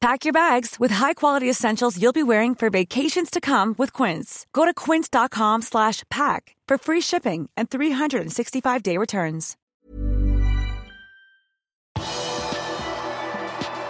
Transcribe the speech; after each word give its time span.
Pack 0.00 0.24
your 0.24 0.32
bags 0.32 0.76
with 0.78 0.92
high-quality 0.92 1.50
essentials 1.50 2.00
you'll 2.00 2.12
be 2.12 2.22
wearing 2.22 2.54
for 2.54 2.70
vacations 2.70 3.30
to 3.30 3.40
come 3.40 3.74
with 3.78 3.92
Quince. 3.92 4.46
Go 4.52 4.64
to 4.64 4.72
quince.com 4.72 5.62
slash 5.62 6.04
pack 6.08 6.54
for 6.68 6.78
free 6.78 7.00
shipping 7.00 7.50
and 7.56 7.68
365-day 7.68 8.96
returns. 8.96 9.56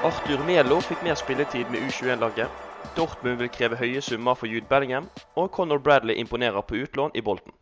Arthur 0.02 0.44
Melo 0.46 0.80
fikk 0.80 1.02
mer 1.02 1.14
spilletid 1.14 1.70
med 1.70 1.80
U21-laget. 1.80 2.48
Dortmund 2.96 3.38
vil 3.42 3.48
kreve 3.48 3.76
høye 3.76 4.00
summer 4.00 4.34
for 4.34 4.46
Jude 4.46 4.66
Bellingham, 4.70 5.10
og 5.36 5.50
Conor 5.50 5.78
Bradley 5.78 6.14
imponerer 6.14 6.60
på 6.60 6.74
utlån 6.74 7.10
i 7.14 7.20
Bolten. 7.20 7.52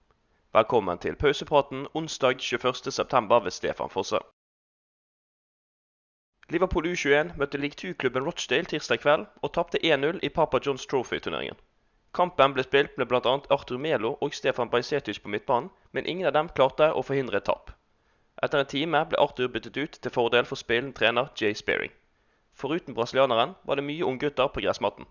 Velkommen 0.54 0.98
til 0.98 1.16
pausepraten 1.16 1.86
onsdag 1.94 2.38
21.9. 2.38 3.44
ved 3.44 3.50
Stefan 3.50 3.90
Fosse. 3.90 4.18
Liverpool 6.54 6.86
U21 6.86 7.32
møtte 7.40 7.58
League 7.58 7.74
2-klubben 7.80 8.22
Rochdale 8.22 8.68
tirsdag 8.70 9.00
kveld 9.02 9.24
og 9.42 9.50
tapte 9.56 9.80
1-0 9.82 10.20
i 10.22 10.28
Papa 10.30 10.60
Johns 10.62 10.86
Trophy-turneringen. 10.86 11.56
Kampen 12.14 12.52
ble 12.54 12.62
spilt 12.62 12.94
med 13.00 13.08
bl.a. 13.10 13.32
Arthur 13.56 13.80
Melo 13.82 14.12
og 14.22 14.34
Stefan 14.34 14.70
Bajsetic 14.70 15.18
på 15.24 15.32
midtbanen, 15.32 15.72
men 15.90 16.06
ingen 16.06 16.28
av 16.30 16.36
dem 16.36 16.50
klarte 16.54 16.92
å 16.94 17.02
forhindre 17.02 17.40
et 17.40 17.48
tap. 17.50 17.72
Etter 18.46 18.62
en 18.62 18.70
time 18.70 19.00
ble 19.10 19.18
Arthur 19.18 19.50
byttet 19.56 19.76
ut 19.76 19.98
til 19.98 20.14
fordel 20.14 20.46
for 20.46 20.60
spillende 20.60 20.94
trener 20.94 21.32
Jay 21.40 21.56
Spearing. 21.58 21.90
Foruten 22.54 22.94
brasilianeren 22.94 23.56
var 23.66 23.80
det 23.80 23.84
mye 23.88 24.06
unggutter 24.06 24.46
på 24.54 24.62
gressmatten. 24.62 25.10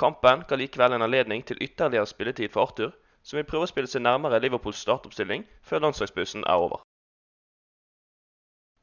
Kampen 0.00 0.46
ga 0.48 0.56
likevel 0.56 0.96
en 0.96 1.04
anledning 1.04 1.44
til 1.44 1.60
ytterligere 1.60 2.08
spilletid 2.08 2.48
for 2.48 2.64
Arthur, 2.64 2.96
som 3.22 3.36
vil 3.36 3.46
prøve 3.46 3.68
å 3.68 3.70
spille 3.74 3.92
seg 3.92 4.06
nærmere 4.08 4.40
Liverpools 4.40 4.80
startoppstilling 4.86 5.44
før 5.68 5.84
landslagsbussen 5.84 6.48
er 6.48 6.64
over. 6.64 6.80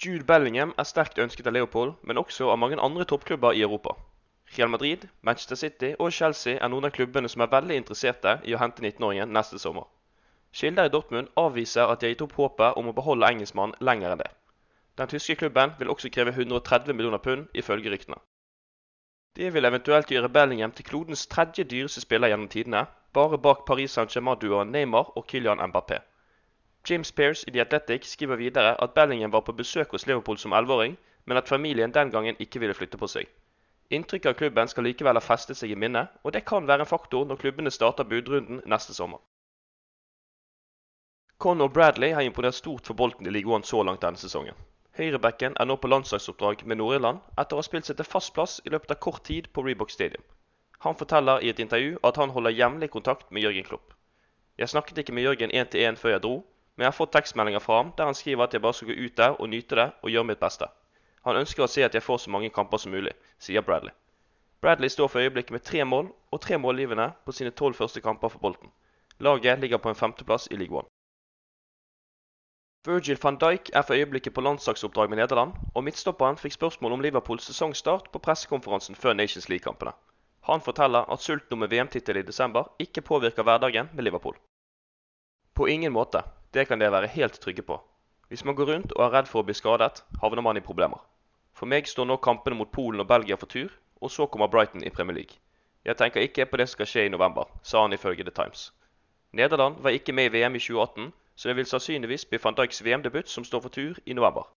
Jude 0.06 0.24
Bellingham 0.24 0.70
er 0.80 0.86
sterkt 0.88 1.18
ønsket 1.20 1.48
av 1.50 1.54
Leopold, 1.58 1.90
men 2.08 2.18
også 2.22 2.48
av 2.54 2.60
mange 2.62 2.78
andre 2.80 3.04
toppklubber 3.04 3.58
i 3.58 3.64
Europa. 3.66 3.98
Real 4.58 4.70
Madrid, 4.72 5.02
Manchester 5.22 5.60
City 5.60 5.90
og 6.00 6.14
Chelsea 6.16 6.56
er 6.56 6.72
noen 6.72 6.88
av 6.88 6.94
klubbene 6.96 7.28
som 7.30 7.44
er 7.44 7.52
veldig 7.52 7.76
interesserte 7.82 8.38
i 8.48 8.56
å 8.56 8.62
hente 8.62 8.80
19-åringen 8.86 9.34
neste 9.36 9.60
sommer. 9.60 9.90
Kilder 10.56 10.88
i 10.88 10.94
Dortmund 10.94 11.28
avviser 11.38 11.92
at 11.92 12.00
de 12.00 12.08
har 12.08 12.14
gitt 12.14 12.24
opp 12.26 12.38
håpet 12.40 12.80
om 12.80 12.88
å 12.88 12.96
beholde 12.96 13.28
engelskmannen 13.28 13.76
lenger 13.84 14.16
enn 14.16 14.24
det. 14.24 14.30
Den 15.02 15.12
tyske 15.12 15.36
klubben 15.42 15.76
vil 15.82 15.92
også 15.92 16.14
kreve 16.16 16.32
130 16.32 16.96
millioner 16.96 17.20
pund, 17.26 17.50
ifølge 17.54 17.92
ryktene. 17.92 18.22
Det 19.36 19.52
vil 19.54 19.68
eventuelt 19.68 20.12
gjøre 20.16 20.32
Bellingham 20.32 20.72
til 20.72 20.88
klodens 20.88 21.28
tredje 21.28 21.68
dyreste 21.68 22.02
spiller 22.08 22.32
gjennom 22.32 22.48
tidene, 22.48 22.88
bare 23.14 23.38
bak 23.38 23.68
Paris 23.68 24.00
Saint-Germain-duoen 24.00 24.72
Neymar 24.72 25.12
og 25.20 25.28
Kylian 25.28 25.60
Mbappé. 25.70 26.00
James 26.88 27.12
Pearce 27.12 27.46
i 27.48 27.52
The 27.52 27.62
Athletic 27.62 28.06
skriver 28.06 28.36
videre 28.36 28.76
at 28.84 28.94
Bellingham 28.94 29.32
var 29.32 29.42
på 29.42 29.54
besøk 29.54 29.92
hos 29.92 30.08
Liverpool 30.08 30.38
som 30.38 30.54
11-åring, 30.54 30.98
men 31.26 31.38
at 31.38 31.50
familien 31.50 31.94
den 31.94 32.12
gangen 32.12 32.36
ikke 32.40 32.60
ville 32.60 32.74
flytte 32.74 32.98
på 32.98 33.08
seg. 33.08 33.28
Inntrykket 33.90 34.30
av 34.30 34.38
klubben 34.38 34.68
skal 34.68 34.86
likevel 34.86 35.18
ha 35.18 35.22
festet 35.22 35.58
seg 35.58 35.72
i 35.74 35.76
minnet, 35.76 36.10
og 36.24 36.34
det 36.34 36.46
kan 36.46 36.68
være 36.68 36.86
en 36.86 36.90
faktor 36.90 37.26
når 37.26 37.42
klubbene 37.42 37.72
starter 37.72 38.08
budrunden 38.10 38.62
neste 38.66 38.94
sommer. 38.94 39.20
Conor 41.40 41.68
Bradley 41.68 42.12
har 42.14 42.22
imponert 42.22 42.56
stort 42.56 42.88
for 42.88 42.94
Bolten 42.94 43.28
i 43.28 43.32
Ligue 43.32 43.56
1 43.58 43.66
så 43.66 43.84
langt 43.84 44.02
denne 44.02 44.20
sesongen. 44.20 44.58
Høyrebacken 45.00 45.54
er 45.60 45.66
nå 45.66 45.78
på 45.80 45.88
landslagsoppdrag 45.88 46.66
med 46.68 46.82
Nord-Irland 46.82 47.22
etter 47.40 47.56
å 47.56 47.62
ha 47.62 47.66
spilt 47.68 47.88
seg 47.88 47.96
til 48.00 48.08
fast 48.10 48.34
plass 48.36 48.58
i 48.66 48.74
løpet 48.74 48.92
av 48.92 49.00
kort 49.06 49.24
tid 49.30 49.48
på 49.54 49.64
Reebok 49.64 49.94
Stadium. 49.94 50.26
Han 50.84 50.98
forteller 51.00 51.40
i 51.44 51.50
et 51.54 51.62
intervju 51.64 51.98
at 52.04 52.20
han 52.20 52.34
holder 52.36 52.58
jevnlig 52.58 52.90
kontakt 52.92 53.32
med 53.32 53.46
Jørgen 53.46 53.68
Klopp. 53.70 53.94
Jeg 54.60 54.70
snakket 54.74 55.00
ikke 55.02 55.16
med 55.16 55.24
Jørgen 55.24 55.56
én 55.56 55.70
til 55.72 55.88
én 55.88 56.00
før 56.02 56.18
jeg 56.18 56.24
dro, 56.26 56.36
men 56.80 56.86
jeg 56.86 56.94
har 56.94 56.96
fått 56.96 57.12
tekstmeldinger 57.12 57.60
fra 57.60 57.78
ham 57.82 57.90
der 57.98 58.08
han 58.08 58.16
skriver 58.16 58.46
at 58.46 58.54
jeg 58.56 58.64
bare 58.64 58.74
skal 58.78 58.88
gå 58.88 58.94
ut 59.06 59.18
der 59.18 59.34
og 59.36 59.50
nyte 59.52 59.76
det 59.76 59.88
og 60.00 60.14
gjøre 60.14 60.28
mitt 60.30 60.40
beste. 60.40 60.70
Han 61.28 61.36
ønsker 61.36 61.66
å 61.66 61.68
se 61.68 61.84
at 61.84 61.98
jeg 61.98 62.06
får 62.06 62.22
så 62.24 62.32
mange 62.32 62.50
kamper 62.56 62.80
som 62.80 62.94
mulig, 62.96 63.12
sier 63.36 63.66
Bradley. 63.68 63.92
Bradley 64.64 64.88
står 64.88 65.12
for 65.12 65.20
øyeblikket 65.20 65.52
med 65.52 65.66
tre 65.68 65.84
mål 65.84 66.08
og 66.32 66.42
tre 66.42 66.56
målgivende 66.58 67.10
på 67.26 67.36
sine 67.36 67.52
tolv 67.52 67.76
første 67.76 68.00
kamper 68.06 68.32
for 68.32 68.40
Bolten. 68.40 68.72
Laget 69.20 69.60
ligger 69.60 69.84
på 69.84 69.92
en 69.92 70.00
femteplass 70.00 70.48
i 70.52 70.56
League 70.56 70.78
One. 70.78 70.88
Virgil 72.88 73.20
van 73.24 73.36
Dijk 73.44 73.70
er 73.76 73.82
for 73.82 74.00
øyeblikket 74.00 74.34
på 74.34 74.42
landslagsoppdrag 74.42 75.10
med 75.10 75.20
Nederland, 75.20 75.52
og 75.76 75.84
midtstopperen 75.84 76.40
fikk 76.40 76.56
spørsmål 76.56 76.96
om 76.96 77.02
Liverpools 77.04 77.44
sesongstart 77.52 78.08
på 78.14 78.24
pressekonferansen 78.24 78.96
før 78.96 79.20
Nations 79.20 79.50
League-kampene. 79.50 79.92
Han 80.48 80.62
forteller 80.62 81.12
at 81.12 81.20
sulten 81.20 81.60
om 81.60 81.64
en 81.64 81.72
VM-tittel 81.72 82.24
i 82.24 82.28
desember 82.32 82.72
ikke 82.80 83.02
påvirker 83.02 83.44
hverdagen 83.44 83.92
med 83.94 84.08
Liverpool. 84.08 84.40
På 85.56 85.68
ingen 85.68 85.92
måte. 85.92 86.24
Det 86.54 86.66
kan 86.68 86.80
dere 86.80 86.92
være 86.92 87.08
helt 87.14 87.40
trygge 87.42 87.62
på. 87.62 87.78
Hvis 88.28 88.46
man 88.46 88.56
går 88.56 88.66
rundt 88.74 88.92
og 88.92 89.04
er 89.06 89.14
redd 89.14 89.28
for 89.30 89.42
å 89.42 89.46
bli 89.46 89.54
skadet, 89.58 90.04
havner 90.22 90.42
man 90.42 90.58
i 90.58 90.66
problemer. 90.66 91.02
For 91.54 91.70
meg 91.70 91.88
står 91.88 92.06
nå 92.10 92.18
kampene 92.18 92.58
mot 92.58 92.72
Polen 92.72 93.02
og 93.04 93.08
Belgia 93.08 93.38
for 93.38 93.50
tur, 93.50 93.70
og 94.02 94.12
så 94.12 94.26
kommer 94.26 94.48
Brighton 94.48 94.84
i 94.84 94.90
Premier 94.90 95.16
League. 95.16 95.38
Jeg 95.86 95.98
tenker 95.98 96.22
ikke 96.22 96.46
på 96.46 96.58
det 96.58 96.70
som 96.70 96.78
skal 96.78 96.90
skje 96.92 97.06
i 97.06 97.12
november, 97.14 97.50
sa 97.64 97.82
han 97.82 97.94
ifølge 97.94 98.24
The 98.24 98.34
Times. 98.42 98.72
Nederland 99.32 99.78
var 99.84 99.90
ikke 99.98 100.14
med 100.14 100.30
i 100.30 100.34
VM 100.38 100.56
i 100.56 100.60
2018, 100.60 101.12
så 101.36 101.50
det 101.50 101.56
vil 101.56 101.66
sannsynligvis 101.66 102.26
bli 102.26 102.40
van 102.44 102.56
Dijks 102.58 102.84
VM-debut 102.84 103.30
som 103.30 103.44
står 103.44 103.62
for 103.62 103.70
tur 103.70 104.00
i 104.06 104.14
november. 104.14 104.50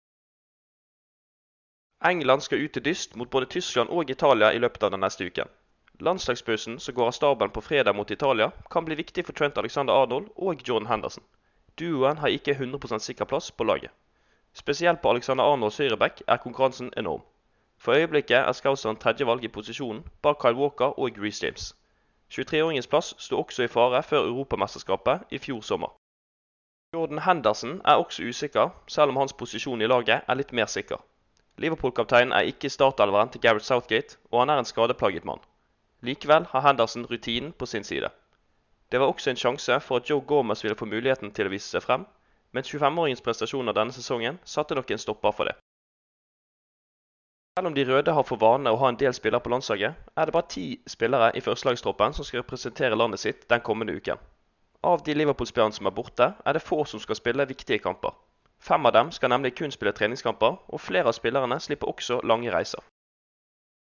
England 2.05 2.43
skal 2.43 2.65
ut 2.65 2.73
til 2.73 2.85
dyst 2.85 3.17
mot 3.17 3.31
både 3.31 3.47
Tyskland 3.47 3.89
og 3.89 4.11
Italia 4.11 4.51
i 4.51 4.59
løpet 4.59 4.83
av 4.83 4.91
den 4.91 5.01
neste 5.01 5.25
uken. 5.25 5.49
Landslagspausen 6.01 6.81
som 6.81 6.95
går 6.95 7.07
av 7.07 7.13
stabelen 7.13 7.53
på 7.53 7.61
fredag 7.61 7.93
mot 7.93 8.11
Italia, 8.11 8.51
kan 8.71 8.85
bli 8.85 8.95
viktig 8.95 9.27
for 9.27 9.33
Trent 9.33 9.59
Alexander 9.59 9.95
Arnold 9.95 10.33
og 10.37 10.69
Jordan 10.69 10.89
Henderson. 10.89 11.25
Duoen 11.81 12.19
har 12.19 12.28
ikke 12.28 12.55
100% 12.55 12.99
sikker 12.99 13.25
plass 13.25 13.50
på 13.50 13.65
laget. 13.65 13.91
Spesielt 14.55 15.00
på 15.02 15.11
Alexander 15.11 15.44
Arnolds 15.44 15.79
høyreback 15.79 16.23
er 16.26 16.37
konkurransen 16.37 16.93
enorm. 16.97 17.23
For 17.79 17.94
øyeblikket 17.94 18.37
er 18.37 18.52
Scouseren 18.52 18.97
tredjevalg 18.97 19.44
i 19.44 19.49
posisjonen 19.49 20.05
bak 20.23 20.38
Kyle 20.43 20.56
Walker 20.56 20.99
og 20.99 21.14
Grease 21.17 21.47
James. 21.47 21.73
23-åringens 22.32 22.88
plass 22.88 23.14
sto 23.19 23.41
også 23.41 23.64
i 23.64 23.69
fare 23.69 24.02
før 24.02 24.29
Europamesterskapet 24.29 25.25
i 25.31 25.38
fjor 25.38 25.61
sommer. 25.61 25.91
Jordan 26.94 27.19
Henderson 27.19 27.81
er 27.85 27.94
også 27.94 28.23
usikker, 28.29 28.69
selv 28.87 29.08
om 29.11 29.17
hans 29.17 29.32
posisjon 29.32 29.82
i 29.82 29.87
laget 29.88 30.20
er 30.29 30.35
litt 30.37 30.52
mer 30.52 30.67
sikker. 30.67 31.00
Liverpool-kapteinen 31.56 32.32
er 32.32 32.49
ikke 32.52 32.70
startelveren 32.70 33.32
til 33.32 33.41
Gareth 33.41 33.64
Southgate, 33.64 34.17
og 34.31 34.41
han 34.41 34.50
er 34.50 34.61
en 34.61 34.69
skadeplaget 34.69 35.25
mann. 35.25 35.41
Likevel 36.02 36.47
har 36.50 36.67
Henderson 36.67 37.06
rutinen 37.06 37.52
på 37.52 37.67
sin 37.67 37.85
side. 37.85 38.08
Det 38.93 39.00
var 39.00 39.09
også 39.09 39.31
en 39.31 39.41
sjanse 39.41 39.81
for 39.81 39.97
at 39.97 40.11
Joe 40.11 40.21
Gomez 40.21 40.62
ville 40.65 40.77
få 40.77 40.85
muligheten 40.85 41.31
til 41.33 41.49
å 41.49 41.53
vise 41.53 41.71
seg 41.73 41.81
frem, 41.81 42.03
men 42.53 42.67
25-åringens 42.69 43.25
prestasjoner 43.25 43.73
denne 43.73 43.94
sesongen 43.97 44.37
satte 44.44 44.77
nok 44.77 44.91
en 44.93 45.00
stopper 45.00 45.33
for 45.33 45.49
det. 45.49 45.55
Selv 47.56 47.71
om 47.71 47.75
de 47.75 47.85
røde 47.89 48.12
har 48.12 48.27
for 48.29 48.41
vane 48.41 48.71
å 48.71 48.77
ha 48.81 48.91
en 48.93 48.99
del 49.00 49.15
spillere 49.17 49.41
på 49.41 49.53
landslaget, 49.53 49.97
er 50.17 50.29
det 50.29 50.35
bare 50.37 50.53
ti 50.55 50.67
spillere 50.89 51.33
i 51.37 51.41
førstelagstroppen 51.41 52.15
som 52.17 52.29
skal 52.29 52.43
representere 52.43 52.97
landet 52.97 53.21
sitt 53.25 53.49
den 53.49 53.65
kommende 53.65 53.97
uken. 53.97 54.21
Av 54.85 55.03
de 55.05 55.17
Liverpool-spillerne 55.17 55.77
som 55.77 55.88
er 55.88 55.97
borte, 55.97 56.33
er 56.45 56.53
det 56.53 56.65
få 56.65 56.85
som 56.85 57.00
skal 57.00 57.17
spille 57.17 57.49
viktige 57.49 57.81
kamper. 57.81 58.12
Fem 58.61 58.87
av 58.87 58.93
dem 58.93 59.11
skal 59.12 59.33
nemlig 59.33 59.55
kun 59.56 59.73
spille 59.73 59.93
treningskamper, 59.93 60.56
og 60.69 60.81
flere 60.81 61.09
av 61.09 61.17
spillerne 61.17 61.61
slipper 61.61 61.88
også 61.88 62.21
lange 62.25 62.53
reiser. 62.53 62.85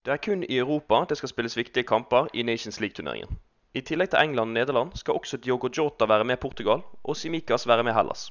Det 0.06 0.14
er 0.14 0.22
kun 0.22 0.42
i 0.42 0.58
Europa 0.58 1.04
det 1.08 1.18
skal 1.18 1.28
spilles 1.28 1.56
viktige 1.56 1.86
kamper 1.86 2.26
i 2.34 2.42
Nations 2.42 2.80
League-turneringen. 2.80 3.38
I 3.76 3.82
tillegg 3.84 4.08
til 4.08 4.22
England 4.24 4.48
og 4.48 4.54
Nederland 4.56 4.92
skal 4.96 5.18
også 5.18 5.36
Diogo 5.36 5.68
Jota 5.68 6.06
være 6.08 6.24
med 6.24 6.38
Portugal, 6.40 6.80
og 7.04 7.16
Simicas 7.16 7.66
være 7.68 7.84
med 7.84 7.92
Hellas. 7.92 8.30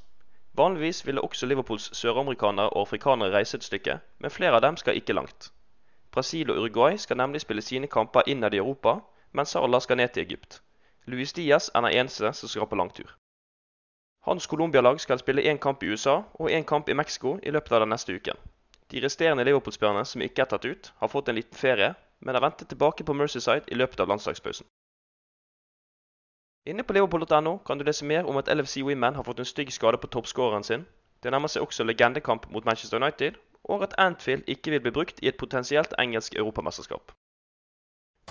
Vanligvis 0.58 1.06
ville 1.06 1.22
også 1.22 1.46
Liverpools 1.46 1.98
søramerikanere 1.98 2.70
og 2.70 2.80
afrikanere 2.80 3.34
reise 3.36 3.58
et 3.58 3.64
stykke, 3.64 4.00
men 4.20 4.32
flere 4.32 4.56
av 4.58 4.64
dem 4.66 4.78
skal 4.82 4.98
ikke 4.98 5.14
langt. 5.14 5.52
Brasil 6.12 6.50
og 6.50 6.58
Uruguay 6.58 6.98
skal 6.98 7.18
nemlig 7.18 7.42
spille 7.42 7.62
sine 7.62 7.88
kamper 7.88 8.26
innad 8.28 8.54
i 8.54 8.58
Europa, 8.58 8.96
mens 9.34 9.50
Salah 9.54 9.82
skal 9.82 9.98
ned 9.98 10.10
til 10.16 10.24
Egypt. 10.24 10.62
Luis 11.06 11.34
Diaz 11.34 11.70
er 11.76 11.82
den 11.82 11.94
eneste 12.00 12.34
som 12.34 12.50
skal 12.50 12.68
på 12.68 12.80
langtur. 12.82 13.12
Hans 14.26 14.48
Colombia-lag 14.50 15.00
skal 15.00 15.20
spille 15.20 15.46
én 15.52 15.62
kamp 15.62 15.84
i 15.84 15.92
USA 15.92 16.16
og 16.34 16.50
én 16.50 16.66
kamp 16.66 16.90
i 16.90 16.94
Mexico 16.94 17.38
i 17.44 17.52
løpet 17.52 17.72
av 17.72 17.86
den 17.86 17.94
neste 17.94 18.16
uken. 18.16 18.42
De 18.92 19.04
resterende 19.04 19.46
Liverpool-spillerne 19.46 20.06
som 20.06 20.22
ikke 20.22 20.42
er 20.42 20.50
tatt 20.50 20.66
ut, 20.66 20.92
har 20.98 21.14
fått 21.14 21.30
en 21.30 21.36
liten 21.36 21.58
ferie, 21.58 21.94
men 22.20 22.36
er 22.36 22.42
ventet 22.42 22.68
tilbake 22.74 23.04
på 23.04 23.14
Mercyside 23.14 23.70
i 23.70 23.76
løpet 23.76 24.00
av 24.00 24.10
landslagspausen. 24.10 24.66
Inne 26.66 26.84
på 26.84 26.94
liverpool.no 26.94 27.58
kan 27.58 27.78
du 27.78 27.84
lese 27.86 28.06
mer 28.06 28.26
om 28.26 28.38
at 28.38 28.48
LFC 28.50 28.82
Women 28.82 29.16
har 29.16 29.24
fått 29.24 29.40
en 29.40 29.46
stygg 29.46 29.74
skade 29.74 29.98
på 29.98 30.08
toppskåreren 30.08 30.64
sin. 30.64 30.86
Det 31.24 31.32
nærmer 31.32 31.48
seg 31.48 31.62
også 31.62 31.86
legendekamp 31.86 32.48
mot 32.50 32.66
Manchester 32.66 32.98
United, 32.98 33.38
og 33.70 33.84
at 33.84 33.94
Anfield 33.98 34.44
ikke 34.48 34.72
vil 34.74 34.82
bli 34.82 34.94
brukt 34.96 35.22
i 35.22 35.28
et 35.30 35.38
potensielt 35.38 35.94
engelsk 36.00 36.36
europamesterskap. 36.36 37.12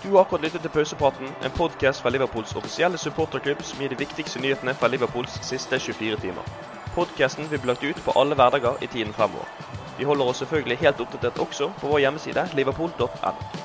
Du 0.03 0.09
har 0.09 0.25
akkurat 0.25 0.41
lyttet 0.41 0.61
til 0.61 0.69
Pausepraten, 0.69 1.31
en 1.45 1.55
podkast 1.55 2.01
fra 2.01 2.11
Liverpools 2.11 2.55
offisielle 2.55 2.97
supporterklubb 2.97 3.63
som 3.63 3.79
gir 3.79 3.89
de 3.89 3.99
viktigste 4.03 4.41
nyhetene 4.43 4.73
fra 4.75 4.91
Liverpools 4.91 5.39
siste 5.41 5.79
24 5.79 6.19
timer. 6.25 6.49
Podkasten 6.95 7.47
vil 7.51 7.61
bli 7.63 7.71
lagt 7.71 7.83
ut 7.83 8.03
på 8.03 8.17
alle 8.19 8.35
hverdager 8.35 8.83
i 8.83 8.87
tiden 8.87 9.13
fremover. 9.13 9.47
Vi 9.97 10.03
holder 10.03 10.25
oss 10.25 10.43
selvfølgelig 10.43 10.77
helt 10.83 10.99
oppdatert 10.99 11.39
også 11.39 11.71
på 11.79 11.87
vår 11.87 12.03
hjemmeside 12.03 12.49
liverpool.no. 12.53 13.64